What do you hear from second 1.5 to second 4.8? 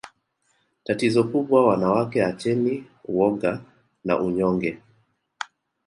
wanawake acheni woga na unyonge